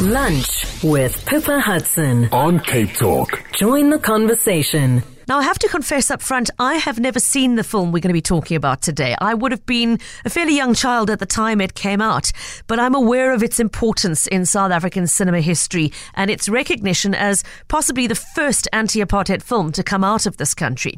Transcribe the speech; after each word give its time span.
Lunch 0.00 0.82
with 0.82 1.26
Pippa 1.26 1.60
Hudson 1.60 2.30
on 2.32 2.58
Cape 2.60 2.94
Talk. 2.94 3.42
Join 3.52 3.90
the 3.90 3.98
conversation. 3.98 5.02
Now, 5.30 5.38
I 5.38 5.44
have 5.44 5.60
to 5.60 5.68
confess 5.68 6.10
up 6.10 6.22
front, 6.22 6.50
I 6.58 6.74
have 6.74 6.98
never 6.98 7.20
seen 7.20 7.54
the 7.54 7.62
film 7.62 7.92
we're 7.92 8.00
going 8.00 8.08
to 8.08 8.12
be 8.12 8.20
talking 8.20 8.56
about 8.56 8.82
today. 8.82 9.14
I 9.20 9.32
would 9.32 9.52
have 9.52 9.64
been 9.64 10.00
a 10.24 10.28
fairly 10.28 10.56
young 10.56 10.74
child 10.74 11.08
at 11.08 11.20
the 11.20 11.24
time 11.24 11.60
it 11.60 11.74
came 11.74 12.00
out, 12.00 12.32
but 12.66 12.80
I'm 12.80 12.96
aware 12.96 13.32
of 13.32 13.40
its 13.40 13.60
importance 13.60 14.26
in 14.26 14.44
South 14.44 14.72
African 14.72 15.06
cinema 15.06 15.40
history 15.40 15.92
and 16.14 16.32
its 16.32 16.48
recognition 16.48 17.14
as 17.14 17.44
possibly 17.68 18.08
the 18.08 18.16
first 18.16 18.66
anti 18.72 18.98
apartheid 18.98 19.40
film 19.40 19.70
to 19.70 19.84
come 19.84 20.02
out 20.02 20.26
of 20.26 20.36
this 20.36 20.52
country. 20.52 20.96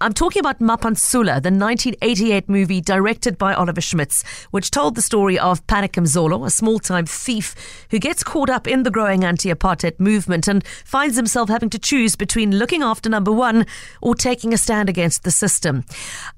I'm 0.00 0.14
talking 0.14 0.40
about 0.40 0.58
Mapantsula, 0.58 1.42
the 1.42 1.50
1988 1.50 2.48
movie 2.48 2.80
directed 2.80 3.36
by 3.36 3.52
Oliver 3.52 3.82
Schmitz, 3.82 4.24
which 4.52 4.70
told 4.70 4.94
the 4.94 5.02
story 5.02 5.38
of 5.38 5.66
Panic 5.66 5.92
Mzolo, 5.92 6.46
a 6.46 6.50
small 6.50 6.78
time 6.78 7.04
thief 7.04 7.54
who 7.90 7.98
gets 7.98 8.24
caught 8.24 8.48
up 8.48 8.66
in 8.66 8.84
the 8.84 8.90
growing 8.90 9.22
anti 9.22 9.50
apartheid 9.50 10.00
movement 10.00 10.48
and 10.48 10.66
finds 10.66 11.16
himself 11.16 11.50
having 11.50 11.68
to 11.68 11.78
choose 11.78 12.16
between 12.16 12.56
looking 12.56 12.82
after 12.82 13.10
number 13.10 13.32
one 13.32 13.65
or 14.00 14.14
taking 14.14 14.52
a 14.52 14.58
stand 14.58 14.88
against 14.88 15.22
the 15.22 15.30
system. 15.30 15.84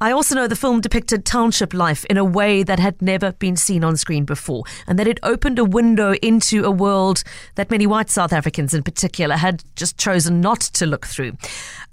I 0.00 0.12
also 0.12 0.34
know 0.34 0.46
the 0.46 0.56
film 0.56 0.80
depicted 0.80 1.24
township 1.24 1.74
life 1.74 2.04
in 2.06 2.16
a 2.16 2.24
way 2.24 2.62
that 2.62 2.78
had 2.78 3.00
never 3.02 3.32
been 3.32 3.56
seen 3.56 3.84
on 3.84 3.96
screen 3.96 4.24
before, 4.24 4.64
and 4.86 4.98
that 4.98 5.08
it 5.08 5.18
opened 5.22 5.58
a 5.58 5.64
window 5.64 6.14
into 6.22 6.64
a 6.64 6.70
world 6.70 7.22
that 7.54 7.70
many 7.70 7.86
white 7.86 8.10
South 8.10 8.32
Africans 8.32 8.74
in 8.74 8.82
particular 8.82 9.36
had 9.36 9.64
just 9.76 9.98
chosen 9.98 10.40
not 10.40 10.60
to 10.60 10.86
look 10.86 11.06
through. 11.06 11.32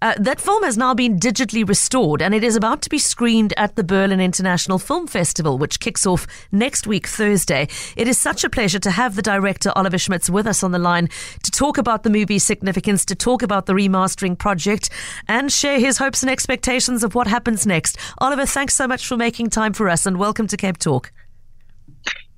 Uh, 0.01 0.13
that 0.19 0.41
film 0.41 0.63
has 0.63 0.77
now 0.77 0.93
been 0.93 1.17
digitally 1.17 1.67
restored 1.67 2.21
and 2.21 2.35
it 2.35 2.43
is 2.43 2.55
about 2.55 2.81
to 2.81 2.89
be 2.89 2.99
screened 2.99 3.53
at 3.57 3.75
the 3.75 3.83
Berlin 3.83 4.19
International 4.19 4.77
Film 4.77 5.07
Festival, 5.07 5.57
which 5.57 5.79
kicks 5.79 6.05
off 6.05 6.27
next 6.51 6.85
week, 6.85 7.07
Thursday. 7.07 7.67
It 7.95 8.07
is 8.07 8.17
such 8.17 8.43
a 8.43 8.49
pleasure 8.49 8.79
to 8.79 8.91
have 8.91 9.15
the 9.15 9.21
director, 9.21 9.71
Oliver 9.75 9.97
Schmitz, 9.97 10.29
with 10.29 10.45
us 10.45 10.63
on 10.63 10.71
the 10.71 10.79
line 10.79 11.09
to 11.43 11.51
talk 11.51 11.77
about 11.77 12.03
the 12.03 12.09
movie's 12.09 12.43
significance, 12.43 13.05
to 13.05 13.15
talk 13.15 13.41
about 13.41 13.65
the 13.65 13.73
remastering 13.73 14.37
project, 14.37 14.89
and 15.27 15.51
share 15.51 15.79
his 15.79 15.97
hopes 15.97 16.23
and 16.23 16.29
expectations 16.29 17.03
of 17.03 17.15
what 17.15 17.27
happens 17.27 17.65
next. 17.65 17.97
Oliver, 18.19 18.45
thanks 18.45 18.75
so 18.75 18.87
much 18.87 19.07
for 19.07 19.17
making 19.17 19.49
time 19.49 19.73
for 19.73 19.89
us 19.89 20.05
and 20.05 20.17
welcome 20.17 20.47
to 20.47 20.57
Cape 20.57 20.77
Talk. 20.77 21.11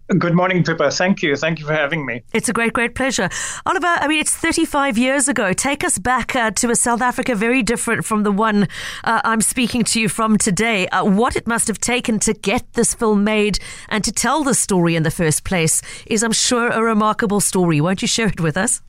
Good 0.08 0.36
morning, 0.36 0.64
Pippa. 0.64 0.90
Thank 0.92 1.22
you. 1.22 1.36
Thank 1.36 1.60
you 1.60 1.66
for 1.66 1.74
having 1.74 2.06
me. 2.06 2.24
It's 2.34 2.48
a 2.48 2.54
great, 2.54 2.72
great 2.72 2.96
pleasure. 2.96 3.30
Oliver, 3.66 3.88
I 3.88 4.08
mean, 4.08 4.22
it's 4.22 4.34
35 4.34 4.98
years 4.98 5.28
ago. 5.28 5.52
Take 5.52 5.84
us 5.84 6.00
back 6.00 6.34
uh, 6.34 6.52
to 6.52 6.70
a 6.70 6.78
South 6.78 7.02
Africa 7.02 7.36
very 7.36 7.62
different 7.62 8.06
from 8.06 8.24
the 8.24 8.32
one 8.32 8.70
uh, 9.04 9.20
I'm 9.26 9.42
speaking 9.42 9.84
to 9.84 10.00
you 10.00 10.08
from 10.08 10.38
today. 10.38 10.88
Uh, 10.88 11.04
what 11.04 11.36
it 11.36 11.46
must 11.46 11.68
have 11.68 11.80
taken 11.80 12.20
to 12.20 12.34
get 12.34 12.72
this 12.72 12.94
film 12.94 13.26
made 13.26 13.60
and 13.90 14.02
to 14.06 14.14
tell 14.14 14.46
the 14.46 14.54
story 14.54 14.96
in 14.96 15.04
the 15.04 15.12
first 15.12 15.44
place 15.44 15.82
is, 16.06 16.24
I'm 16.24 16.32
sure, 16.32 16.70
a 16.70 16.82
remarkable 16.82 17.42
story. 17.42 17.82
Won't 17.82 18.02
you 18.02 18.08
share 18.08 18.28
it 18.28 18.40
with 18.40 18.56
us? 18.56 18.82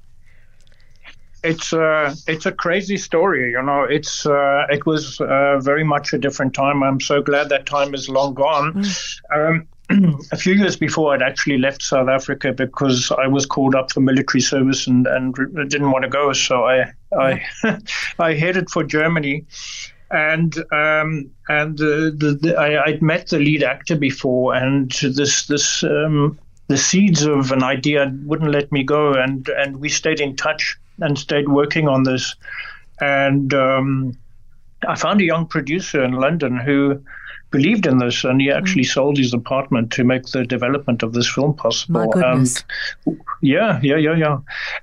It's 1.48 1.72
a 1.72 1.82
uh, 1.82 2.14
it's 2.26 2.44
a 2.44 2.52
crazy 2.52 2.98
story, 2.98 3.52
you 3.52 3.62
know. 3.62 3.82
It's 3.82 4.26
uh, 4.26 4.66
it 4.68 4.84
was 4.84 5.18
uh, 5.20 5.58
very 5.60 5.82
much 5.82 6.12
a 6.12 6.18
different 6.18 6.52
time. 6.52 6.82
I'm 6.82 7.00
so 7.00 7.22
glad 7.22 7.48
that 7.48 7.64
time 7.64 7.94
is 7.94 8.10
long 8.10 8.34
gone. 8.34 8.74
Mm. 8.74 8.88
Um, 9.34 9.68
a 10.32 10.36
few 10.36 10.52
years 10.52 10.76
before 10.76 11.14
I'd 11.14 11.22
actually 11.22 11.56
left 11.56 11.82
South 11.82 12.10
Africa 12.10 12.52
because 12.52 13.10
I 13.12 13.26
was 13.26 13.46
called 13.46 13.74
up 13.74 13.90
for 13.90 14.00
military 14.00 14.42
service 14.42 14.86
and, 14.86 15.06
and 15.06 15.34
didn't 15.70 15.90
want 15.90 16.02
to 16.02 16.10
go. 16.10 16.34
So 16.34 16.64
I 16.64 16.92
I, 17.18 17.42
I 18.18 18.34
headed 18.34 18.68
for 18.68 18.84
Germany, 18.84 19.46
and 20.10 20.54
um, 20.70 21.30
and 21.48 21.78
the, 21.78 22.38
the, 22.42 22.56
I, 22.58 22.90
would 22.90 23.00
met 23.02 23.28
the 23.28 23.38
lead 23.38 23.62
actor 23.62 23.96
before, 23.96 24.54
and 24.54 24.90
this 24.90 25.46
this 25.46 25.82
um, 25.82 26.38
the 26.66 26.76
seeds 26.76 27.22
of 27.22 27.52
an 27.52 27.62
idea 27.62 28.14
wouldn't 28.24 28.50
let 28.50 28.70
me 28.70 28.82
go, 28.82 29.14
and 29.14 29.48
and 29.48 29.78
we 29.78 29.88
stayed 29.88 30.20
in 30.20 30.36
touch 30.36 30.76
and 31.00 31.18
stayed 31.18 31.48
working 31.48 31.88
on 31.88 32.02
this, 32.02 32.34
and 33.00 33.54
um, 33.54 34.16
I 34.86 34.94
found 34.94 35.20
a 35.20 35.24
young 35.24 35.46
producer 35.46 36.02
in 36.04 36.12
London 36.12 36.56
who 36.56 37.02
believed 37.50 37.86
in 37.86 37.98
this, 37.98 38.24
and 38.24 38.40
he 38.40 38.50
actually 38.50 38.82
mm. 38.82 38.92
sold 38.92 39.16
his 39.16 39.32
apartment 39.32 39.90
to 39.92 40.04
make 40.04 40.26
the 40.26 40.44
development 40.44 41.02
of 41.02 41.12
this 41.12 41.28
film 41.28 41.54
possible. 41.54 42.00
My 42.00 42.06
goodness. 42.12 42.64
And 43.06 43.20
yeah, 43.40 43.80
yeah, 43.82 43.96
yeah, 43.96 44.14
yeah. 44.14 44.38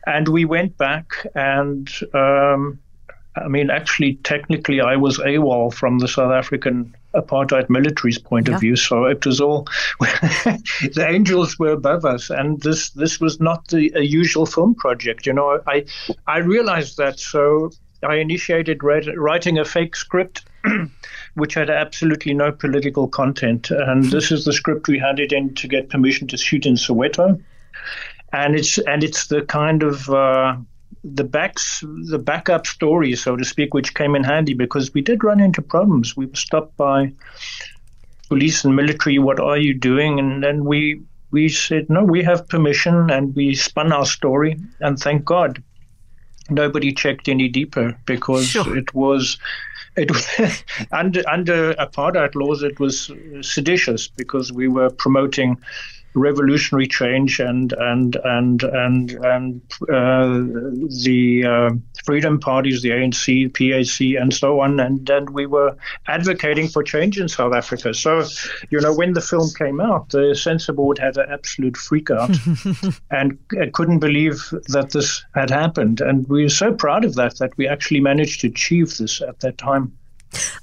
And 0.08 0.28
we 0.28 0.46
went 0.46 0.78
back, 0.78 1.12
and 1.36 1.90
um, 2.14 2.80
I 3.38 3.48
mean, 3.48 3.70
actually, 3.70 4.16
technically, 4.24 4.80
I 4.80 4.96
was 4.96 5.18
AWOL 5.20 5.74
from 5.74 6.00
the 6.00 6.08
South 6.08 6.32
African 6.32 6.96
apartheid 7.14 7.70
military's 7.70 8.18
point 8.18 8.48
yeah. 8.48 8.56
of 8.56 8.62
view. 8.62 8.76
So 8.76 9.06
it 9.06 9.26
was 9.26 9.42
all 9.42 9.68
the 10.00 11.06
angels 11.08 11.60
were 11.60 11.72
above 11.72 12.06
us, 12.06 12.30
and 12.30 12.62
this 12.62 12.90
this 12.92 13.20
was 13.20 13.40
not 13.40 13.68
the 13.68 13.92
a 13.96 14.02
usual 14.02 14.46
film 14.46 14.76
project. 14.76 15.26
You 15.26 15.34
know, 15.34 15.62
I 15.68 15.86
I 16.28 16.38
realized 16.38 16.98
that, 16.98 17.20
so 17.20 17.72
I 18.04 18.16
initiated 18.16 18.84
writing 18.84 19.60
a 19.60 19.66
fake 19.66 19.96
script. 19.96 20.46
which 21.36 21.54
had 21.54 21.70
absolutely 21.70 22.34
no 22.34 22.52
political 22.52 23.08
content. 23.08 23.70
And 23.70 24.06
this 24.06 24.32
is 24.32 24.46
the 24.46 24.54
script 24.54 24.88
we 24.88 24.98
handed 24.98 25.32
in 25.32 25.54
to 25.56 25.68
get 25.68 25.90
permission 25.90 26.28
to 26.30 26.38
shoot 26.38 26.66
in 26.66 26.74
Soweto. 26.74 27.40
And 28.32 28.56
it's 28.56 28.78
and 28.80 29.04
it's 29.04 29.28
the 29.28 29.44
kind 29.44 29.84
of 29.84 30.10
uh, 30.10 30.56
the 31.14 31.24
backs 31.24 31.84
the 32.10 32.18
backup 32.18 32.66
story, 32.66 33.16
so 33.16 33.36
to 33.36 33.46
speak, 33.46 33.74
which 33.74 33.94
came 33.94 34.16
in 34.16 34.24
handy 34.24 34.54
because 34.54 34.94
we 34.94 35.02
did 35.02 35.24
run 35.24 35.40
into 35.40 35.62
problems. 35.62 36.18
We 36.18 36.26
were 36.26 36.36
stopped 36.36 36.76
by 36.78 37.12
police 38.28 38.66
and 38.66 38.76
military. 38.76 39.20
What 39.20 39.40
are 39.40 39.58
you 39.58 39.74
doing? 39.74 40.20
And 40.20 40.44
then 40.44 40.66
we 40.66 41.02
we 41.32 41.50
said 41.50 41.90
no, 41.90 42.04
we 42.04 42.24
have 42.24 42.48
permission, 42.48 43.12
and 43.12 43.36
we 43.36 43.54
spun 43.56 43.92
our 43.92 44.06
story. 44.06 44.60
And 44.80 44.98
thank 44.98 45.26
God, 45.26 45.62
nobody 46.50 46.92
checked 46.92 47.28
any 47.28 47.50
deeper 47.50 47.98
because 48.06 48.48
sure. 48.48 48.78
it 48.78 48.94
was 48.94 49.38
it 49.96 50.12
was 50.12 50.64
under 50.92 51.28
under 51.30 51.74
apartheid 51.76 52.36
laws 52.36 52.64
it 52.64 52.80
was 52.80 53.12
seditious 53.42 54.08
because 54.08 54.52
we 54.52 54.68
were 54.68 54.90
promoting 54.90 55.58
revolutionary 56.16 56.88
change 56.88 57.40
and 57.40 57.74
and 57.74 58.16
and 58.24 58.64
and 58.64 59.12
and 59.12 59.62
uh, 59.84 60.28
the 61.04 61.44
uh, 61.46 61.70
freedom 62.04 62.40
parties, 62.40 62.82
the 62.82 62.90
ANC, 62.90 63.54
PAC, 63.54 64.22
and 64.22 64.34
so 64.34 64.62
on, 64.62 64.80
and 64.80 65.06
then 65.06 65.32
we 65.34 65.46
were 65.46 65.76
advocating 66.08 66.68
for 66.68 66.82
change 66.84 67.20
in 67.20 67.28
South 67.28 67.54
Africa. 67.54 67.94
So, 67.94 68.24
you 68.70 68.80
know, 68.80 68.94
when 68.94 69.14
the 69.14 69.22
film 69.22 69.50
came 69.58 69.82
out, 69.82 70.10
the 70.10 70.36
censor 70.36 70.74
board 70.74 70.98
had 70.98 71.18
an 71.18 71.28
absolute 71.30 71.78
freak 71.78 72.10
out 72.10 72.32
and 73.12 73.38
couldn't 73.74 74.00
believe 74.00 74.50
that 74.70 74.92
this 74.92 75.24
had 75.36 75.50
happened, 75.50 76.02
and 76.02 76.28
we 76.28 76.44
were 76.44 76.50
so 76.50 76.74
proud 76.74 77.06
of 77.06 77.16
that 77.16 77.38
that 77.40 77.56
we 77.58 77.68
actually 77.68 78.00
managed 78.00 78.42
to 78.42 78.48
achieve 78.48 78.98
this 78.98 79.22
at 79.22 79.40
that 79.42 79.58
time. 79.58 79.92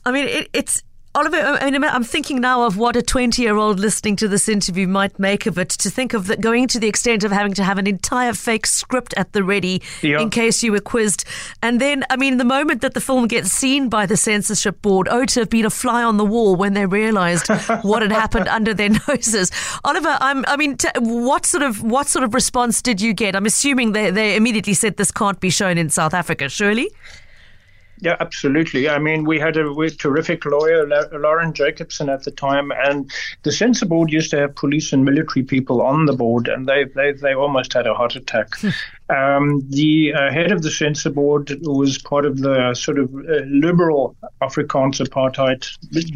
I 0.04 0.12
mean, 0.12 0.26
it, 0.26 0.48
it's 0.52 0.82
Oliver, 1.14 1.36
I 1.36 1.70
mean, 1.70 1.84
I'm 1.84 2.04
thinking 2.04 2.40
now 2.40 2.62
of 2.62 2.78
what 2.78 2.96
a 2.96 3.02
20 3.02 3.42
year 3.42 3.56
old 3.56 3.78
listening 3.78 4.16
to 4.16 4.28
this 4.28 4.48
interview 4.48 4.88
might 4.88 5.18
make 5.18 5.44
of 5.44 5.58
it. 5.58 5.68
To 5.68 5.90
think 5.90 6.14
of 6.14 6.26
that 6.28 6.40
going 6.40 6.68
to 6.68 6.80
the 6.80 6.86
extent 6.86 7.22
of 7.22 7.30
having 7.30 7.52
to 7.54 7.64
have 7.64 7.76
an 7.76 7.86
entire 7.86 8.32
fake 8.32 8.64
script 8.64 9.12
at 9.18 9.32
the 9.34 9.44
ready 9.44 9.82
yeah. 10.00 10.20
in 10.20 10.30
case 10.30 10.62
you 10.62 10.72
were 10.72 10.80
quizzed. 10.80 11.24
And 11.62 11.82
then, 11.82 12.04
I 12.08 12.16
mean, 12.16 12.38
the 12.38 12.46
moment 12.46 12.80
that 12.80 12.94
the 12.94 13.00
film 13.00 13.28
gets 13.28 13.52
seen 13.52 13.90
by 13.90 14.06
the 14.06 14.16
censorship 14.16 14.80
board, 14.80 15.06
oh, 15.10 15.26
to 15.26 15.40
have 15.40 15.50
been 15.50 15.66
a 15.66 15.70
fly 15.70 16.02
on 16.02 16.16
the 16.16 16.24
wall 16.24 16.56
when 16.56 16.72
they 16.72 16.86
realised 16.86 17.46
what 17.82 18.00
had 18.00 18.12
happened 18.12 18.48
under 18.48 18.72
their 18.72 18.90
noses. 19.08 19.50
Oliver, 19.84 20.16
I'm, 20.18 20.46
I 20.48 20.56
mean, 20.56 20.78
t- 20.78 20.88
what 20.98 21.44
sort 21.44 21.62
of 21.62 21.82
what 21.82 22.08
sort 22.08 22.24
of 22.24 22.32
response 22.32 22.80
did 22.80 23.02
you 23.02 23.12
get? 23.12 23.36
I'm 23.36 23.44
assuming 23.44 23.92
they, 23.92 24.10
they 24.10 24.34
immediately 24.34 24.74
said 24.74 24.96
this 24.96 25.10
can't 25.10 25.40
be 25.40 25.50
shown 25.50 25.76
in 25.76 25.90
South 25.90 26.14
Africa, 26.14 26.48
surely? 26.48 26.90
Yeah, 28.02 28.16
absolutely. 28.18 28.88
I 28.88 28.98
mean, 28.98 29.24
we 29.24 29.38
had 29.38 29.56
a 29.56 29.90
terrific 29.90 30.44
lawyer, 30.44 30.88
Lauren 31.12 31.52
Jacobson, 31.52 32.08
at 32.08 32.24
the 32.24 32.32
time, 32.32 32.72
and 32.72 33.08
the 33.44 33.52
censor 33.52 33.86
board 33.86 34.10
used 34.10 34.32
to 34.32 34.40
have 34.40 34.56
police 34.56 34.92
and 34.92 35.04
military 35.04 35.44
people 35.44 35.80
on 35.80 36.06
the 36.06 36.12
board, 36.12 36.48
and 36.48 36.66
they 36.66 36.82
they, 36.96 37.12
they 37.12 37.32
almost 37.32 37.72
had 37.72 37.86
a 37.86 37.94
heart 37.94 38.16
attack. 38.16 38.58
Hmm. 38.58 38.70
um, 39.08 39.62
the 39.70 40.14
uh, 40.14 40.32
head 40.32 40.50
of 40.50 40.62
the 40.62 40.70
censor 40.72 41.10
board 41.10 41.56
was 41.62 41.96
part 41.98 42.24
of 42.24 42.38
the 42.38 42.74
sort 42.74 42.98
of 42.98 43.14
uh, 43.14 43.44
liberal 43.46 44.16
Afrikaans 44.42 45.00
apartheid, 45.00 45.64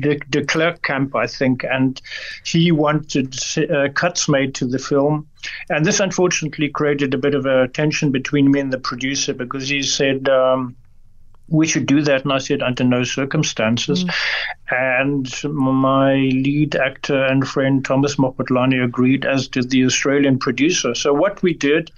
de, 0.01 0.19
de 0.29 0.45
Klerk 0.45 0.83
camp, 0.83 1.15
I 1.15 1.29
think, 1.29 1.63
and 1.63 2.03
he 2.45 2.73
wanted 2.73 3.37
uh, 3.71 3.91
cuts 3.95 4.29
made 4.29 4.57
to 4.57 4.67
the 4.67 4.81
film. 4.81 5.29
And 5.71 5.87
this 5.87 6.01
unfortunately 6.01 6.69
created 6.69 7.15
a 7.15 7.19
bit 7.19 7.37
of 7.37 7.47
a 7.47 7.69
tension 7.69 8.11
between 8.11 8.51
me 8.51 8.59
and 8.59 8.73
the 8.73 8.81
producer 8.81 9.33
because 9.33 9.69
he 9.69 9.85
said, 9.85 10.29
um, 10.29 10.75
we 11.49 11.67
should 11.67 11.87
do 11.87 12.03
that. 12.03 12.25
And 12.25 12.33
I 12.33 12.39
said, 12.39 12.63
under 12.63 12.85
no 12.85 13.05
circumstances. 13.05 14.05
Mm. 14.05 14.15
And 14.71 15.55
my 15.55 16.15
lead 16.15 16.75
actor 16.77 17.25
and 17.25 17.47
friend 17.47 17.85
Thomas 17.85 18.17
Mogotlane 18.17 18.85
agreed, 18.85 19.25
as 19.25 19.49
did 19.49 19.71
the 19.71 19.85
Australian 19.85 20.39
producer. 20.39 20.95
So 20.95 21.13
what 21.15 21.43
we 21.43 21.55
did, 21.55 21.91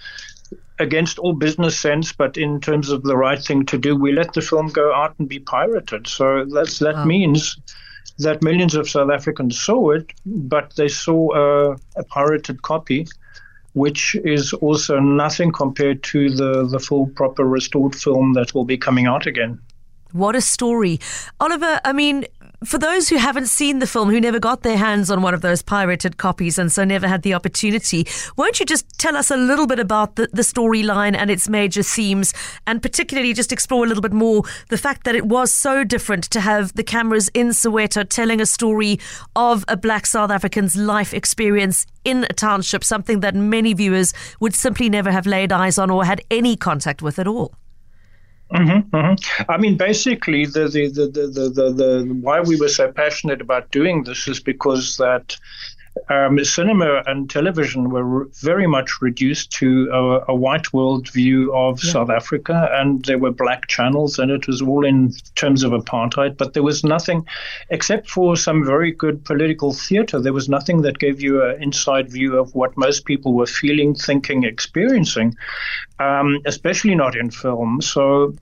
against 0.77 1.19
all 1.19 1.33
business 1.33 1.77
sense, 1.77 2.13
but 2.13 2.37
in 2.37 2.61
terms 2.61 2.89
of 2.89 3.03
the 3.03 3.17
right 3.17 3.41
thing 3.41 3.65
to 3.65 3.77
do, 3.77 3.95
we 3.95 4.11
let 4.11 4.33
the 4.33 4.41
film 4.41 4.67
go 4.67 4.93
out 4.93 5.15
and 5.19 5.27
be 5.27 5.39
pirated. 5.39 6.07
So 6.07 6.45
that's, 6.45 6.79
that 6.79 6.95
wow. 6.95 7.05
means 7.05 7.57
that 8.19 8.43
millions 8.43 8.75
of 8.75 8.89
South 8.89 9.09
Africans 9.09 9.59
saw 9.59 9.91
it, 9.91 10.11
but 10.25 10.75
they 10.75 10.89
saw 10.89 11.33
a, 11.33 11.71
a 11.95 12.03
pirated 12.03 12.61
copy 12.61 13.07
which 13.73 14.15
is 14.23 14.53
also 14.53 14.99
nothing 14.99 15.51
compared 15.51 16.03
to 16.03 16.29
the, 16.29 16.67
the 16.67 16.79
full, 16.79 17.07
proper, 17.07 17.45
restored 17.45 17.95
film 17.95 18.33
that 18.33 18.53
will 18.53 18.65
be 18.65 18.77
coming 18.77 19.05
out 19.05 19.25
again. 19.25 19.59
What 20.11 20.35
a 20.35 20.41
story. 20.41 20.99
Oliver, 21.39 21.79
I 21.85 21.93
mean, 21.93 22.25
for 22.65 22.77
those 22.77 23.07
who 23.07 23.17
haven't 23.17 23.47
seen 23.47 23.79
the 23.79 23.87
film, 23.87 24.09
who 24.09 24.19
never 24.19 24.39
got 24.39 24.63
their 24.63 24.77
hands 24.77 25.09
on 25.09 25.21
one 25.21 25.33
of 25.33 25.41
those 25.41 25.61
pirated 25.61 26.17
copies 26.17 26.59
and 26.59 26.71
so 26.71 26.83
never 26.83 27.07
had 27.07 27.21
the 27.21 27.33
opportunity, 27.33 28.05
won't 28.35 28.59
you 28.59 28.65
just 28.65 28.85
tell 28.97 29.15
us 29.15 29.31
a 29.31 29.37
little 29.37 29.65
bit 29.65 29.79
about 29.79 30.15
the, 30.15 30.27
the 30.33 30.41
storyline 30.41 31.15
and 31.15 31.31
its 31.31 31.47
major 31.47 31.83
themes, 31.83 32.33
and 32.67 32.81
particularly 32.81 33.33
just 33.33 33.51
explore 33.51 33.85
a 33.85 33.87
little 33.87 34.01
bit 34.01 34.11
more 34.11 34.43
the 34.67 34.77
fact 34.77 35.05
that 35.05 35.15
it 35.15 35.25
was 35.25 35.53
so 35.53 35.83
different 35.83 36.25
to 36.25 36.41
have 36.41 36.73
the 36.73 36.83
cameras 36.83 37.29
in 37.33 37.49
Soweto 37.49 38.07
telling 38.07 38.41
a 38.41 38.45
story 38.45 38.99
of 39.35 39.63
a 39.67 39.77
black 39.77 40.05
South 40.05 40.31
African's 40.31 40.75
life 40.75 41.13
experience 41.13 41.85
in 42.03 42.25
a 42.29 42.33
township, 42.33 42.83
something 42.83 43.21
that 43.21 43.35
many 43.35 43.73
viewers 43.73 44.13
would 44.39 44.53
simply 44.53 44.89
never 44.89 45.11
have 45.11 45.25
laid 45.25 45.51
eyes 45.51 45.77
on 45.77 45.89
or 45.89 46.03
had 46.03 46.21
any 46.29 46.57
contact 46.57 47.01
with 47.01 47.19
at 47.19 47.27
all? 47.27 47.53
Mm-hmm, 48.53 48.95
mm-hmm. 48.95 49.51
I 49.51 49.57
mean, 49.57 49.77
basically, 49.77 50.45
the, 50.45 50.67
the, 50.67 50.87
the, 50.87 51.07
the, 51.07 51.49
the, 51.49 51.71
the, 51.71 52.19
why 52.21 52.41
we 52.41 52.59
were 52.59 52.69
so 52.69 52.91
passionate 52.91 53.41
about 53.41 53.69
doing 53.71 54.03
this 54.03 54.27
is 54.27 54.39
because 54.39 54.97
that 54.97 55.37
um, 56.09 56.43
cinema 56.43 57.03
and 57.07 57.29
television 57.29 57.89
were 57.89 58.25
very 58.41 58.67
much 58.67 59.01
reduced 59.01 59.51
to 59.51 59.89
a, 59.91 60.31
a 60.31 60.35
white 60.35 60.71
world 60.73 61.09
view 61.09 61.53
of 61.55 61.83
yeah. 61.83 61.91
South 61.91 62.09
Africa, 62.09 62.69
and 62.73 63.03
there 63.05 63.17
were 63.17 63.31
black 63.31 63.67
channels, 63.67 64.19
and 64.19 64.31
it 64.31 64.47
was 64.47 64.61
all 64.61 64.85
in 64.85 65.13
terms 65.35 65.63
of 65.63 65.71
apartheid. 65.71 66.37
But 66.37 66.53
there 66.53 66.63
was 66.63 66.83
nothing, 66.83 67.25
except 67.69 68.09
for 68.09 68.35
some 68.35 68.65
very 68.65 68.91
good 68.91 69.23
political 69.25 69.73
theater, 69.73 70.19
there 70.19 70.33
was 70.33 70.49
nothing 70.49 70.81
that 70.83 70.99
gave 70.99 71.21
you 71.21 71.43
an 71.43 71.61
inside 71.61 72.09
view 72.09 72.37
of 72.37 72.53
what 72.55 72.77
most 72.77 73.05
people 73.05 73.33
were 73.33 73.47
feeling, 73.47 73.93
thinking, 73.95 74.43
experiencing, 74.43 75.35
um, 75.99 76.39
especially 76.45 76.95
not 76.95 77.15
in 77.15 77.29
film. 77.29 77.81
So 77.81 78.35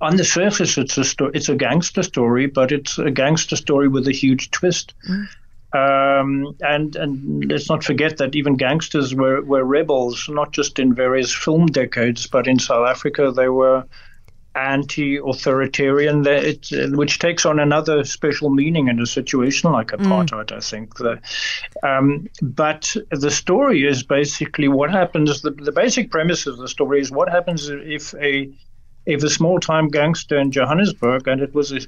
on 0.00 0.16
the 0.16 0.24
surface, 0.24 0.78
it's 0.78 0.96
a 0.96 1.04
sto- 1.04 1.30
it's 1.34 1.48
a 1.48 1.54
gangster 1.54 2.02
story, 2.02 2.46
but 2.46 2.72
it's 2.72 2.98
a 2.98 3.10
gangster 3.10 3.56
story 3.56 3.88
with 3.88 4.08
a 4.08 4.12
huge 4.12 4.50
twist. 4.50 4.94
Mm. 5.08 5.28
Um, 5.74 6.54
and 6.60 6.96
and 6.96 7.50
let's 7.50 7.70
not 7.70 7.82
forget 7.82 8.18
that 8.18 8.36
even 8.36 8.56
gangsters 8.56 9.14
were, 9.14 9.40
were 9.42 9.64
rebels, 9.64 10.28
not 10.28 10.52
just 10.52 10.78
in 10.78 10.94
various 10.94 11.34
film 11.34 11.66
decades, 11.66 12.26
but 12.26 12.46
in 12.46 12.58
South 12.58 12.86
Africa 12.86 13.32
they 13.34 13.48
were 13.48 13.84
anti-authoritarian, 14.54 16.26
it, 16.26 16.68
which 16.94 17.18
takes 17.18 17.46
on 17.46 17.58
another 17.58 18.04
special 18.04 18.50
meaning 18.50 18.88
in 18.88 19.00
a 19.00 19.06
situation 19.06 19.72
like 19.72 19.88
mm. 19.88 20.04
apartheid. 20.04 20.48
Mm. 20.48 20.56
I 20.56 20.60
think. 20.60 20.94
The, 20.96 21.20
um, 21.82 22.28
but 22.42 22.94
the 23.10 23.30
story 23.30 23.86
is 23.86 24.02
basically 24.02 24.68
what 24.68 24.90
happens. 24.90 25.40
The, 25.40 25.52
the 25.52 25.72
basic 25.72 26.10
premise 26.10 26.46
of 26.46 26.58
the 26.58 26.68
story 26.68 27.00
is 27.00 27.10
what 27.10 27.30
happens 27.30 27.70
if 27.70 28.14
a 28.14 28.52
if 29.04 29.24
a 29.24 29.30
small-time 29.30 29.88
gangster 29.88 30.38
in 30.38 30.52
Johannesburg, 30.52 31.26
and 31.26 31.40
it 31.40 31.54
was 31.54 31.72
a 31.72 31.80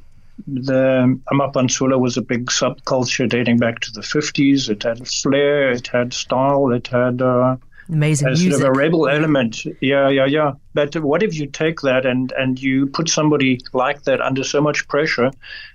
the 0.47 1.21
Amapantsula 1.33 1.99
was 1.99 2.17
a 2.17 2.23
big 2.23 2.47
subculture 2.47 3.29
dating 3.29 3.59
back 3.59 3.81
to 3.81 3.93
the 3.93 4.01
50s. 4.01 4.69
It 4.69 4.83
had 4.83 5.07
flair, 5.07 5.71
it 5.71 5.87
had 5.87 6.13
style, 6.13 6.73
it 6.73 6.89
had 6.89 7.23
uh, 7.23 7.57
amazing 7.89 8.29
a 8.29 8.37
sort 8.37 8.55
of 8.55 8.63
a 8.63 8.73
rebel 8.73 9.09
element. 9.09 9.65
Yeah, 9.81 10.09
yeah, 10.09 10.27
yeah. 10.27 10.53
But 10.75 10.97
what 10.97 11.23
if 11.23 11.35
you 11.35 11.47
take 11.47 11.81
that 11.83 12.05
and 12.05 12.33
and 12.33 12.61
you 12.61 12.87
put 12.87 13.09
somebody 13.09 13.61
like 13.73 14.03
that 14.03 14.21
under 14.21 14.45
so 14.45 14.61
much 14.61 14.87
pressure 14.89 15.31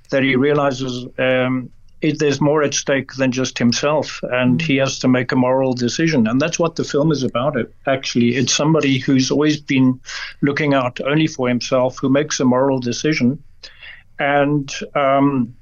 that 0.09 0.23
he 0.23 0.35
realizes 0.35 1.07
um, 1.17 1.69
it, 2.01 2.19
there's 2.19 2.39
more 2.39 2.63
at 2.63 2.73
stake 2.73 3.13
than 3.13 3.31
just 3.31 3.57
himself, 3.57 4.21
and 4.31 4.59
mm. 4.59 4.61
he 4.61 4.77
has 4.77 4.99
to 4.99 5.07
make 5.07 5.31
a 5.31 5.35
moral 5.35 5.73
decision. 5.73 6.27
And 6.27 6.39
that's 6.39 6.57
what 6.57 6.75
the 6.75 6.83
film 6.83 7.11
is 7.11 7.23
about. 7.23 7.57
It 7.57 7.73
actually, 7.87 8.35
it's 8.35 8.53
somebody 8.53 8.99
who's 8.99 9.31
always 9.31 9.59
been 9.59 9.99
looking 10.41 10.73
out 10.73 10.99
only 11.01 11.27
for 11.27 11.47
himself 11.49 11.97
who 11.99 12.09
makes 12.09 12.39
a 12.39 12.45
moral 12.45 12.79
decision 12.79 13.41
and 14.19 14.73
um, 14.95 15.55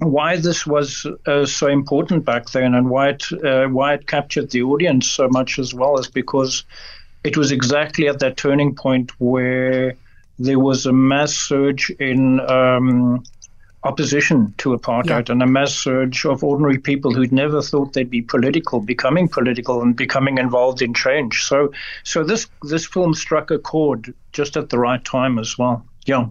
why 0.00 0.36
this 0.36 0.66
was 0.66 1.06
uh, 1.26 1.46
so 1.46 1.68
important 1.68 2.24
back 2.24 2.50
then 2.50 2.74
and 2.74 2.90
why 2.90 3.10
it 3.10 3.24
uh, 3.44 3.66
why 3.66 3.94
it 3.94 4.06
captured 4.06 4.50
the 4.50 4.62
audience 4.62 5.08
so 5.08 5.28
much 5.28 5.58
as 5.58 5.72
well 5.72 5.98
is 5.98 6.08
because 6.08 6.64
it 7.22 7.36
was 7.36 7.52
exactly 7.52 8.08
at 8.08 8.18
that 8.18 8.36
turning 8.36 8.74
point 8.74 9.12
where 9.18 9.94
there 10.38 10.58
was 10.58 10.84
a 10.84 10.92
mass 10.92 11.32
surge 11.32 11.90
in 12.00 12.40
um, 12.50 13.22
opposition 13.84 14.52
to 14.58 14.76
apartheid 14.76 15.28
yeah. 15.28 15.32
and 15.32 15.42
a 15.42 15.46
mass 15.46 15.72
surge 15.72 16.24
of 16.26 16.42
ordinary 16.42 16.78
people 16.78 17.14
who'd 17.14 17.32
never 17.32 17.62
thought 17.62 17.92
they'd 17.92 18.10
be 18.10 18.20
political 18.20 18.80
becoming 18.80 19.28
political 19.28 19.80
and 19.80 19.94
becoming 19.94 20.38
involved 20.38 20.82
in 20.82 20.92
change. 20.92 21.44
So 21.44 21.72
so 22.02 22.24
this 22.24 22.48
this 22.62 22.84
film 22.84 23.14
struck 23.14 23.50
a 23.52 23.58
chord 23.58 24.12
just 24.32 24.56
at 24.56 24.70
the 24.70 24.78
right 24.78 25.04
time 25.04 25.38
as 25.38 25.56
well. 25.56 25.86
Yeah 26.04 26.26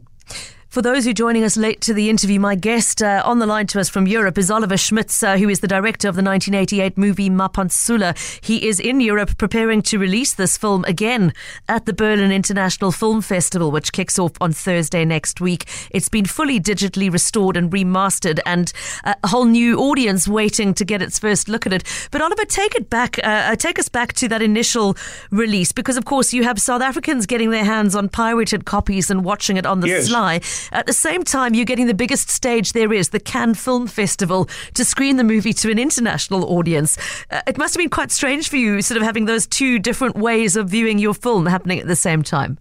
for 0.73 0.81
those 0.81 1.03
who 1.03 1.11
are 1.11 1.13
joining 1.13 1.43
us 1.43 1.55
late 1.55 1.81
to 1.81 1.93
the 1.93 2.09
interview, 2.09 2.39
my 2.39 2.55
guest 2.55 3.03
uh, 3.03 3.21
on 3.23 3.37
the 3.37 3.45
line 3.45 3.67
to 3.67 3.79
us 3.79 3.89
from 3.89 4.07
Europe 4.07 4.39
is 4.39 4.49
Oliver 4.49 4.75
Schmitz, 4.75 5.21
uh, 5.21 5.37
who 5.37 5.47
is 5.47 5.59
the 5.59 5.67
director 5.67 6.09
of 6.09 6.15
the 6.15 6.23
1988 6.23 6.97
movie 6.97 7.29
Mapantsula. 7.29 8.17
He 8.43 8.67
is 8.67 8.79
in 8.79 8.99
Europe 8.99 9.37
preparing 9.37 9.83
to 9.83 9.99
release 9.99 10.33
this 10.33 10.57
film 10.57 10.83
again 10.85 11.31
at 11.69 11.85
the 11.85 11.93
Berlin 11.93 12.31
International 12.31 12.91
Film 12.91 13.21
Festival, 13.21 13.69
which 13.69 13.91
kicks 13.91 14.17
off 14.17 14.31
on 14.41 14.51
Thursday 14.51 15.05
next 15.05 15.39
week. 15.39 15.69
It's 15.91 16.09
been 16.09 16.25
fully 16.25 16.59
digitally 16.59 17.13
restored 17.13 17.55
and 17.55 17.71
remastered, 17.71 18.39
and 18.43 18.73
uh, 19.03 19.13
a 19.23 19.27
whole 19.27 19.45
new 19.45 19.77
audience 19.77 20.27
waiting 20.27 20.73
to 20.73 20.83
get 20.83 21.03
its 21.03 21.19
first 21.19 21.47
look 21.47 21.67
at 21.67 21.73
it. 21.73 21.83
But 22.09 22.23
Oliver, 22.23 22.45
take 22.45 22.73
it 22.73 22.89
back, 22.89 23.19
uh, 23.19 23.27
uh, 23.27 23.55
take 23.57 23.77
us 23.77 23.89
back 23.89 24.13
to 24.13 24.27
that 24.29 24.41
initial 24.41 24.97
release, 25.29 25.71
because 25.71 25.97
of 25.97 26.05
course 26.05 26.33
you 26.33 26.41
have 26.41 26.59
South 26.59 26.81
Africans 26.81 27.27
getting 27.27 27.51
their 27.51 27.63
hands 27.63 27.93
on 27.95 28.09
pirated 28.09 28.65
copies 28.65 29.11
and 29.11 29.23
watching 29.23 29.55
it 29.57 29.67
on 29.67 29.79
the 29.79 29.87
yes. 29.87 30.07
sly. 30.07 30.41
At 30.71 30.85
the 30.85 30.93
same 30.93 31.23
time, 31.23 31.53
you're 31.53 31.65
getting 31.65 31.87
the 31.87 31.93
biggest 31.93 32.29
stage 32.29 32.73
there 32.73 32.93
is, 32.93 33.09
the 33.09 33.19
Cannes 33.19 33.55
Film 33.55 33.87
Festival, 33.87 34.47
to 34.73 34.85
screen 34.85 35.17
the 35.17 35.23
movie 35.23 35.53
to 35.53 35.71
an 35.71 35.79
international 35.79 36.45
audience. 36.45 36.97
Uh, 37.29 37.41
it 37.47 37.57
must 37.57 37.73
have 37.73 37.79
been 37.79 37.89
quite 37.89 38.11
strange 38.11 38.49
for 38.49 38.57
you, 38.57 38.81
sort 38.81 38.97
of 38.97 39.03
having 39.03 39.25
those 39.25 39.47
two 39.47 39.79
different 39.79 40.15
ways 40.15 40.55
of 40.55 40.69
viewing 40.69 40.99
your 40.99 41.13
film 41.13 41.45
happening 41.45 41.79
at 41.79 41.87
the 41.87 41.95
same 41.95 42.23
time. 42.23 42.57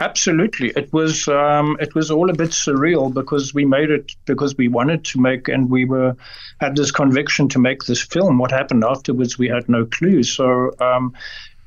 Absolutely, 0.00 0.72
it 0.76 0.90
was 0.94 1.28
um, 1.28 1.76
it 1.78 1.94
was 1.94 2.10
all 2.10 2.30
a 2.30 2.34
bit 2.34 2.50
surreal 2.50 3.12
because 3.12 3.52
we 3.52 3.66
made 3.66 3.90
it 3.90 4.12
because 4.24 4.56
we 4.56 4.66
wanted 4.66 5.04
to 5.04 5.20
make 5.20 5.46
and 5.46 5.68
we 5.68 5.84
were 5.84 6.16
had 6.58 6.74
this 6.74 6.90
conviction 6.90 7.50
to 7.50 7.58
make 7.58 7.84
this 7.84 8.02
film. 8.02 8.38
What 8.38 8.50
happened 8.50 8.82
afterwards, 8.82 9.38
we 9.38 9.48
had 9.48 9.68
no 9.68 9.84
clue. 9.84 10.22
So 10.22 10.72
um, 10.80 11.12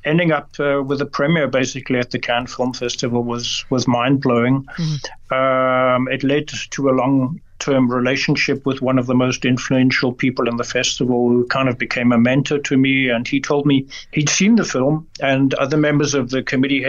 ending 0.04 0.32
up 0.32 0.50
uh, 0.58 0.82
with 0.82 1.00
a 1.00 1.06
premiere 1.06 1.48
basically 1.48 1.98
at 1.98 2.10
the 2.10 2.18
Cannes 2.18 2.54
Film 2.54 2.72
Festival 2.72 3.22
was 3.22 3.64
was 3.70 3.86
mind 3.88 4.20
blowing. 4.20 4.64
Mm-hmm. 4.64 5.34
Um, 5.34 6.08
it 6.08 6.22
led 6.22 6.48
to 6.70 6.88
a 6.88 6.92
long 6.92 7.40
term 7.58 7.90
relationship 7.90 8.66
with 8.66 8.82
one 8.82 8.98
of 8.98 9.06
the 9.06 9.14
most 9.14 9.44
influential 9.44 10.12
people 10.12 10.48
in 10.48 10.56
the 10.56 10.64
festival 10.64 11.28
who 11.28 11.46
kind 11.46 11.68
of 11.68 11.78
became 11.78 12.12
a 12.12 12.18
mentor 12.18 12.58
to 12.58 12.76
me. 12.76 13.08
And 13.08 13.26
he 13.26 13.40
told 13.40 13.64
me 13.64 13.86
he'd 14.12 14.28
seen 14.28 14.56
the 14.56 14.64
film, 14.64 15.06
and 15.20 15.54
other 15.54 15.76
members 15.76 16.14
of 16.14 16.30
the 16.30 16.42
committee 16.42 16.84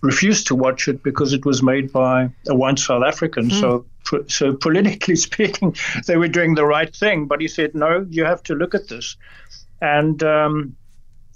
refused 0.00 0.46
to 0.46 0.54
watch 0.54 0.86
it 0.86 1.02
because 1.02 1.32
it 1.32 1.44
was 1.44 1.62
made 1.62 1.92
by 1.92 2.30
a 2.48 2.54
white 2.54 2.78
South 2.78 3.02
African. 3.02 3.48
Mm. 3.50 3.60
So 3.60 3.84
so 4.28 4.54
politically 4.54 5.16
speaking, 5.28 5.76
they 6.06 6.16
were 6.16 6.28
doing 6.28 6.54
the 6.54 6.66
right 6.66 6.94
thing. 6.94 7.26
But 7.26 7.40
he 7.40 7.48
said, 7.48 7.74
no, 7.74 8.06
you 8.10 8.24
have 8.24 8.42
to 8.44 8.54
look 8.54 8.74
at 8.74 8.88
this. 8.88 9.16
And 9.80 10.22
um, 10.22 10.76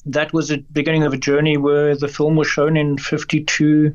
that 0.07 0.33
was 0.33 0.49
the 0.49 0.59
beginning 0.73 1.03
of 1.03 1.13
a 1.13 1.19
journey 1.19 1.57
where 1.57 1.97
the 1.97 2.09
film 2.09 2.37
was 2.37 2.49
shown 2.49 2.77
in 2.77 2.97
52 2.97 3.95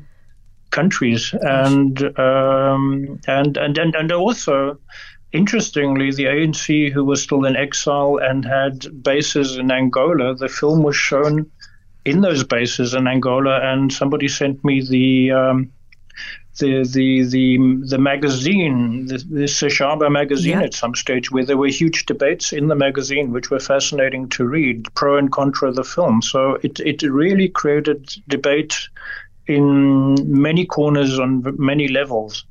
countries, 0.70 1.34
and 1.40 2.02
um, 2.18 3.20
and, 3.26 3.56
and 3.56 3.78
and 3.78 3.94
and 3.94 4.12
also. 4.12 4.78
Interestingly, 5.34 6.10
the 6.10 6.24
ANC, 6.24 6.92
who 6.92 7.06
was 7.06 7.22
still 7.22 7.46
in 7.46 7.56
exile 7.56 8.18
and 8.18 8.44
had 8.44 9.02
bases 9.02 9.56
in 9.56 9.70
Angola, 9.70 10.34
the 10.34 10.46
film 10.46 10.82
was 10.82 10.94
shown 10.94 11.50
in 12.04 12.20
those 12.20 12.44
bases 12.44 12.92
in 12.92 13.06
Angola, 13.06 13.60
and 13.62 13.90
somebody 13.90 14.28
sent 14.28 14.62
me 14.62 14.86
the 14.86 15.30
um, 15.30 15.72
the 16.58 16.84
the 16.84 17.24
the 17.24 17.58
the 17.86 17.98
magazine, 17.98 19.06
the, 19.06 19.18
the 19.18 19.44
Sechaba 19.44 20.10
magazine, 20.10 20.58
yeah. 20.58 20.64
at 20.64 20.74
some 20.74 20.94
stage, 20.94 21.30
where 21.30 21.44
there 21.44 21.56
were 21.56 21.68
huge 21.68 22.06
debates 22.06 22.52
in 22.52 22.68
the 22.68 22.74
magazine, 22.74 23.32
which 23.32 23.50
were 23.50 23.60
fascinating 23.60 24.28
to 24.30 24.44
read, 24.44 24.92
pro 24.94 25.16
and 25.16 25.32
contra 25.32 25.72
the 25.72 25.84
film. 25.84 26.22
So 26.22 26.58
it 26.62 26.80
it 26.80 27.02
really 27.02 27.48
created 27.48 28.14
debate 28.28 28.76
in 29.46 30.14
many 30.30 30.66
corners 30.66 31.18
on 31.18 31.42
many 31.58 31.88
levels 31.88 32.44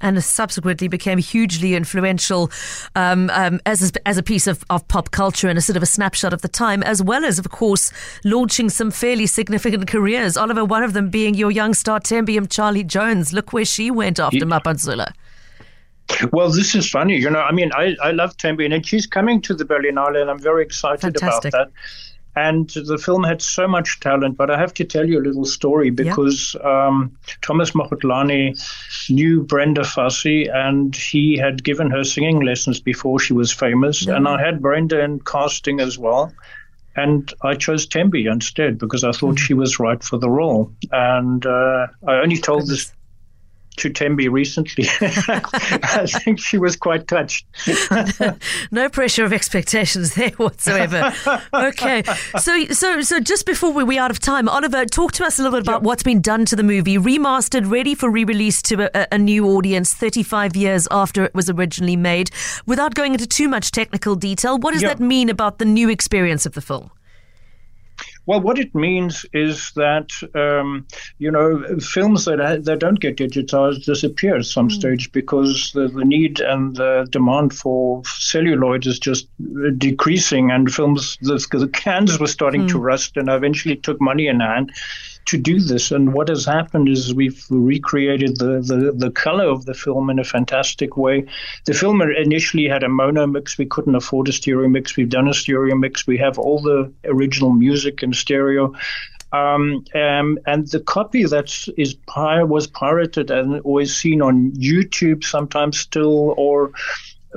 and 0.00 0.22
subsequently 0.22 0.88
became 0.88 1.18
hugely 1.18 1.74
influential 1.74 2.50
um, 2.94 3.30
um, 3.30 3.60
as, 3.66 3.90
a, 3.90 4.08
as 4.08 4.16
a 4.18 4.22
piece 4.22 4.46
of, 4.46 4.64
of 4.70 4.86
pop 4.88 5.10
culture 5.10 5.48
and 5.48 5.58
a 5.58 5.62
sort 5.62 5.76
of 5.76 5.82
a 5.82 5.86
snapshot 5.86 6.32
of 6.32 6.42
the 6.42 6.48
time, 6.48 6.82
as 6.82 7.02
well 7.02 7.24
as, 7.24 7.38
of 7.38 7.50
course, 7.50 7.92
launching 8.24 8.68
some 8.68 8.90
fairly 8.90 9.26
significant 9.26 9.86
careers. 9.86 10.36
Oliver, 10.36 10.64
one 10.64 10.82
of 10.82 10.92
them 10.92 11.08
being 11.08 11.34
your 11.34 11.50
young 11.50 11.74
star, 11.74 12.00
Thembi 12.00 12.38
Mtshali-Jones. 12.38 13.32
Look 13.32 13.52
where 13.52 13.64
she 13.64 13.90
went 13.90 14.18
after 14.18 14.38
yeah. 14.38 14.44
Mapantsula. 14.44 15.12
Well, 16.32 16.50
this 16.50 16.74
is 16.74 16.88
funny. 16.88 17.16
You 17.16 17.30
know, 17.30 17.40
I 17.40 17.52
mean, 17.52 17.70
I, 17.74 17.94
I 18.02 18.12
love 18.12 18.36
Thembi, 18.38 18.72
and 18.72 18.86
she's 18.86 19.06
coming 19.06 19.42
to 19.42 19.54
the 19.54 19.64
Berlinale, 19.64 20.20
and 20.20 20.30
I'm 20.30 20.38
very 20.38 20.62
excited 20.62 21.00
Fantastic. 21.02 21.52
about 21.52 21.68
that 21.68 21.72
And 22.38 22.70
the 22.70 22.98
film 22.98 23.24
had 23.24 23.42
so 23.42 23.66
much 23.66 23.98
talent, 23.98 24.36
but 24.36 24.48
I 24.48 24.56
have 24.56 24.72
to 24.74 24.84
tell 24.84 25.08
you 25.08 25.18
a 25.18 25.26
little 25.28 25.44
story 25.44 25.90
because 25.90 26.54
yeah. 26.54 26.86
um, 26.86 27.10
Thomas 27.42 27.72
Mogotlane 27.72 28.56
knew 29.10 29.42
Brenda 29.42 29.82
Fassie 29.82 30.48
and 30.48 30.94
he 30.94 31.36
had 31.36 31.64
given 31.64 31.90
her 31.90 32.04
singing 32.04 32.40
lessons 32.40 32.78
before 32.78 33.18
she 33.18 33.32
was 33.32 33.52
famous. 33.52 34.06
Yeah. 34.06 34.14
And 34.14 34.28
I 34.28 34.40
had 34.40 34.62
Brenda 34.62 35.00
in 35.02 35.18
casting 35.18 35.80
as 35.80 35.98
well. 35.98 36.32
And 36.94 37.32
I 37.42 37.54
chose 37.56 37.88
Thembi 37.88 38.30
instead 38.30 38.78
because 38.78 39.02
I 39.02 39.10
thought 39.10 39.34
mm. 39.34 39.38
she 39.38 39.54
was 39.54 39.80
right 39.80 40.02
for 40.02 40.16
the 40.16 40.30
role. 40.30 40.72
And 40.92 41.44
uh, 41.44 41.88
I 42.06 42.14
only 42.22 42.38
told 42.38 42.68
this 42.68 42.92
to 43.78 43.90
Thembi 43.90 44.30
recently. 44.30 44.84
I 45.00 46.06
think 46.06 46.38
she 46.38 46.58
was 46.58 46.76
quite 46.76 47.08
touched. 47.08 47.46
no 48.70 48.88
pressure 48.88 49.24
of 49.24 49.32
expectations 49.32 50.14
there 50.14 50.30
whatsoever. 50.30 51.12
okay, 51.52 52.02
so 52.38 52.64
so 52.66 53.00
so 53.00 53.20
just 53.20 53.46
before 53.46 53.72
we 53.72 53.84
we 53.84 53.98
out 53.98 54.10
of 54.10 54.18
time, 54.18 54.48
Oliver, 54.48 54.84
talk 54.84 55.12
to 55.12 55.24
us 55.24 55.38
a 55.38 55.42
little 55.42 55.58
bit 55.58 55.66
about 55.66 55.82
what's 55.82 56.02
been 56.02 56.20
done 56.20 56.44
to 56.44 56.54
the 56.54 56.62
movie, 56.62 56.98
remastered, 56.98 57.70
ready 57.70 57.94
for 57.94 58.10
re-release 58.10 58.60
to 58.62 58.94
a, 58.94 59.08
a 59.10 59.18
new 59.18 59.46
audience, 59.46 59.94
35 59.94 60.54
years 60.54 60.86
after 60.90 61.24
it 61.24 61.34
was 61.34 61.48
originally 61.48 61.96
made. 61.96 62.30
Without 62.66 62.94
going 62.94 63.12
into 63.12 63.26
too 63.26 63.48
much 63.48 63.70
technical 63.70 64.14
detail, 64.14 64.58
what 64.58 64.72
does 64.72 64.82
that 64.82 65.00
mean 65.00 65.30
about 65.30 65.58
the 65.58 65.64
new 65.64 65.88
experience 65.88 66.44
of 66.44 66.52
the 66.52 66.60
film? 66.60 66.90
Well, 68.28 68.42
what 68.42 68.58
it 68.58 68.74
means 68.74 69.24
is 69.32 69.72
that 69.74 70.10
um, 70.34 70.86
you 71.16 71.30
know 71.30 71.64
films 71.78 72.26
that 72.26 72.62
that 72.66 72.78
don't 72.78 73.00
get 73.00 73.16
digitized 73.16 73.86
disappear 73.86 74.36
at 74.36 74.44
some 74.44 74.68
mm. 74.68 74.72
stage 74.72 75.10
because 75.12 75.72
the, 75.72 75.88
the 75.88 76.04
need 76.04 76.38
and 76.40 76.76
the 76.76 77.08
demand 77.10 77.54
for 77.54 78.02
celluloid 78.04 78.86
is 78.86 78.98
just 78.98 79.28
decreasing, 79.78 80.50
and 80.50 80.70
films 80.70 81.16
the, 81.22 81.38
the 81.52 81.68
cans 81.68 82.20
were 82.20 82.26
starting 82.26 82.66
mm. 82.66 82.68
to 82.68 82.78
rust, 82.78 83.16
and 83.16 83.30
I 83.30 83.36
eventually 83.36 83.76
took 83.76 83.98
money 83.98 84.26
in 84.26 84.40
hand 84.40 84.72
to 85.28 85.36
do 85.36 85.60
this. 85.60 85.90
And 85.90 86.14
what 86.14 86.28
has 86.28 86.46
happened 86.46 86.88
is 86.88 87.14
we've 87.14 87.44
recreated 87.50 88.38
the, 88.38 88.60
the, 88.60 88.92
the 88.96 89.10
color 89.10 89.44
of 89.44 89.66
the 89.66 89.74
film 89.74 90.08
in 90.08 90.18
a 90.18 90.24
fantastic 90.24 90.96
way. 90.96 91.26
The 91.66 91.74
film 91.74 92.00
initially 92.00 92.66
had 92.66 92.82
a 92.82 92.88
mono 92.88 93.26
mix. 93.26 93.58
We 93.58 93.66
couldn't 93.66 93.94
afford 93.94 94.28
a 94.28 94.32
stereo 94.32 94.68
mix. 94.68 94.96
We've 94.96 95.08
done 95.08 95.28
a 95.28 95.34
stereo 95.34 95.74
mix. 95.76 96.06
We 96.06 96.16
have 96.18 96.38
all 96.38 96.60
the 96.60 96.90
original 97.04 97.52
music 97.52 98.02
in 98.02 98.14
stereo. 98.14 98.72
Um, 99.32 99.84
um, 99.94 100.38
and 100.46 100.66
the 100.68 100.80
copy 100.80 101.24
that 101.24 101.68
is 101.76 101.96
was 102.16 102.66
pirated 102.66 103.30
and 103.30 103.60
always 103.60 103.94
seen 103.94 104.22
on 104.22 104.52
YouTube 104.52 105.22
sometimes 105.22 105.78
still, 105.78 106.34
or 106.38 106.72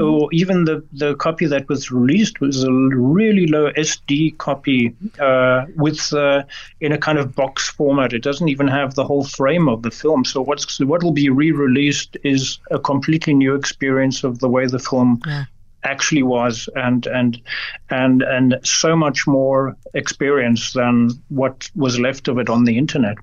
or 0.02 0.30
even 0.32 0.66
the, 0.66 0.84
the 0.94 1.16
copy 1.16 1.46
that 1.46 1.70
was 1.70 1.92
released 1.92 2.42
was 2.42 2.64
a 2.64 2.72
really 2.72 3.48
low 3.48 3.72
SD 3.72 4.38
copy 4.38 4.96
uh, 5.20 5.66
with 5.76 6.14
uh, 6.14 6.44
in 6.80 6.92
a 6.92 6.98
kind 6.98 7.18
of 7.18 7.36
box 7.36 7.70
format. 7.70 8.14
It 8.14 8.24
doesn't 8.24 8.50
even 8.50 8.68
have 8.68 8.96
the 8.96 9.06
whole 9.06 9.24
frame 9.24 9.70
of 9.70 9.84
the 9.84 9.92
film. 9.92 10.26
So 10.26 10.42
what's 10.42 10.80
what 10.80 11.04
will 11.04 11.12
be 11.12 11.30
re-released 11.30 12.18
is 12.24 12.60
a 12.72 12.80
completely 12.80 13.34
new 13.34 13.56
experience 13.56 14.24
of 14.24 14.40
the 14.40 14.50
way 14.50 14.68
the 14.68 14.80
film 14.80 15.22
yeah. 15.26 15.46
actually 15.84 16.24
was, 16.24 16.68
and 16.76 17.06
and 17.08 17.42
and 17.90 18.24
and 18.24 18.60
so 18.64 18.96
much 18.96 19.28
more 19.28 19.76
experience 19.94 20.74
than 20.74 21.12
what 21.30 21.70
was 21.76 22.00
left 22.00 22.28
of 22.28 22.40
it 22.40 22.50
on 22.50 22.66
the 22.66 22.78
internet. 22.78 23.18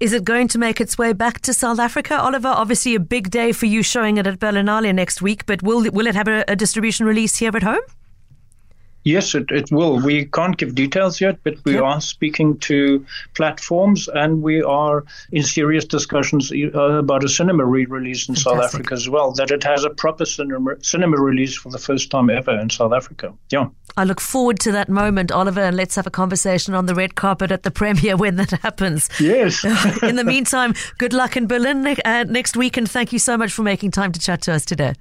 Is 0.00 0.12
it 0.12 0.24
going 0.24 0.48
to 0.48 0.58
make 0.58 0.80
its 0.80 0.98
way 0.98 1.12
back 1.12 1.40
to 1.42 1.54
South 1.54 1.78
Africa, 1.78 2.20
Oliver? 2.20 2.48
Obviously, 2.48 2.96
a 2.96 3.00
big 3.00 3.30
day 3.30 3.52
for 3.52 3.66
you 3.66 3.82
showing 3.82 4.16
it 4.16 4.26
at 4.26 4.40
Berlinale 4.40 4.92
next 4.92 5.22
week, 5.22 5.46
but 5.46 5.62
will 5.62 5.88
will 5.92 6.08
it 6.08 6.16
have 6.16 6.26
a, 6.26 6.44
a 6.48 6.56
distribution 6.56 7.06
release 7.06 7.36
here 7.36 7.56
at 7.56 7.62
home? 7.62 7.80
Yes, 9.04 9.34
it, 9.34 9.50
it 9.50 9.70
will. 9.70 10.00
We 10.00 10.24
can't 10.24 10.56
give 10.56 10.74
details 10.74 11.20
yet, 11.20 11.38
but 11.44 11.56
we 11.64 11.74
yep. 11.74 11.82
are 11.82 12.00
speaking 12.00 12.58
to 12.60 13.04
platforms 13.34 14.08
and 14.08 14.42
we 14.42 14.62
are 14.62 15.04
in 15.30 15.42
serious 15.42 15.84
discussions 15.84 16.50
uh, 16.50 16.80
about 16.80 17.22
a 17.22 17.28
cinema 17.28 17.64
re 17.66 17.84
release 17.84 18.28
in 18.28 18.34
Fantastic. 18.34 18.52
South 18.52 18.64
Africa 18.64 18.94
as 18.94 19.08
well, 19.08 19.32
that 19.32 19.50
it 19.50 19.62
has 19.62 19.84
a 19.84 19.90
proper 19.90 20.24
cinema, 20.24 20.82
cinema 20.82 21.18
release 21.18 21.54
for 21.54 21.70
the 21.70 21.78
first 21.78 22.10
time 22.10 22.30
ever 22.30 22.58
in 22.58 22.70
South 22.70 22.92
Africa. 22.92 23.34
Yeah. 23.50 23.68
I 23.96 24.04
look 24.04 24.20
forward 24.20 24.58
to 24.60 24.72
that 24.72 24.88
moment, 24.88 25.30
Oliver, 25.30 25.60
and 25.60 25.76
let's 25.76 25.94
have 25.96 26.06
a 26.06 26.10
conversation 26.10 26.74
on 26.74 26.86
the 26.86 26.94
red 26.94 27.14
carpet 27.14 27.52
at 27.52 27.62
the 27.62 27.70
premiere 27.70 28.16
when 28.16 28.36
that 28.36 28.50
happens. 28.50 29.08
Yes. 29.20 29.64
in 30.02 30.16
the 30.16 30.24
meantime, 30.24 30.74
good 30.98 31.12
luck 31.12 31.36
in 31.36 31.46
Berlin 31.46 31.86
uh, 31.86 32.24
next 32.24 32.56
week, 32.56 32.76
and 32.76 32.90
thank 32.90 33.12
you 33.12 33.18
so 33.18 33.36
much 33.36 33.52
for 33.52 33.62
making 33.62 33.90
time 33.90 34.12
to 34.12 34.20
chat 34.20 34.40
to 34.42 34.52
us 34.52 34.64
today. 34.64 34.94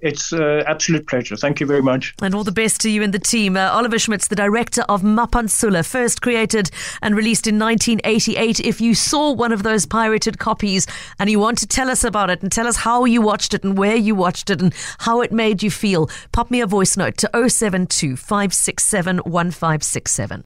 It's 0.00 0.32
an 0.32 0.42
uh, 0.42 0.64
absolute 0.66 1.06
pleasure. 1.06 1.36
Thank 1.36 1.60
you 1.60 1.66
very 1.66 1.82
much. 1.82 2.14
And 2.20 2.34
all 2.34 2.44
the 2.44 2.52
best 2.52 2.80
to 2.82 2.90
you 2.90 3.02
and 3.02 3.14
the 3.14 3.18
team. 3.18 3.56
Uh, 3.56 3.70
Oliver 3.70 3.98
Schmitz, 3.98 4.28
the 4.28 4.36
director 4.36 4.82
of 4.88 5.02
Mapantsula, 5.02 5.86
first 5.86 6.20
created 6.20 6.70
and 7.00 7.16
released 7.16 7.46
in 7.46 7.58
1988. 7.58 8.60
If 8.60 8.80
you 8.80 8.94
saw 8.94 9.32
one 9.32 9.52
of 9.52 9.62
those 9.62 9.86
pirated 9.86 10.38
copies 10.38 10.86
and 11.18 11.30
you 11.30 11.38
want 11.38 11.58
to 11.58 11.66
tell 11.66 11.88
us 11.88 12.04
about 12.04 12.30
it 12.30 12.42
and 12.42 12.52
tell 12.52 12.66
us 12.66 12.76
how 12.76 13.04
you 13.04 13.22
watched 13.22 13.54
it 13.54 13.64
and 13.64 13.78
where 13.78 13.96
you 13.96 14.14
watched 14.14 14.50
it 14.50 14.60
and 14.60 14.74
how 14.98 15.22
it 15.22 15.32
made 15.32 15.62
you 15.62 15.70
feel, 15.70 16.10
pop 16.32 16.50
me 16.50 16.60
a 16.60 16.66
voice 16.66 16.96
note 16.96 17.16
to 17.18 17.30
072 17.48 18.16
567 18.16 19.18
1567. 19.18 20.44